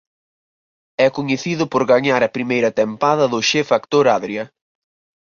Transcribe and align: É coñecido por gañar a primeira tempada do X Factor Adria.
É 1.05 1.07
coñecido 1.17 1.63
por 1.71 1.83
gañar 1.93 2.21
a 2.23 2.33
primeira 2.35 2.75
tempada 2.79 3.25
do 3.31 3.39
X 3.49 3.51
Factor 3.71 4.05
Adria. 4.17 4.43